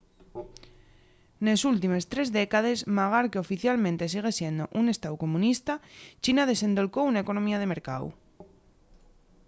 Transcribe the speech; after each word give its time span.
nes 1.45 1.61
últimes 1.71 2.03
tres 2.11 2.27
décades 2.39 2.79
magar 2.99 3.25
qu’oficialmente 3.31 4.11
sigue 4.13 4.31
siendo 4.39 4.63
un 4.79 4.85
estáu 4.93 5.15
comunista 5.23 5.73
china 6.23 6.49
desendolcó 6.51 6.99
una 7.05 7.23
economía 7.25 7.57
de 7.61 7.71
mercáu 7.73 8.05